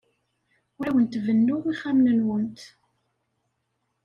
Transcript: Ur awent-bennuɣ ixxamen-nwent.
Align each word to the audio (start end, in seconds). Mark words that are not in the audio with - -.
Ur 0.79 0.85
awent-bennuɣ 0.87 1.63
ixxamen-nwent. 1.67 2.59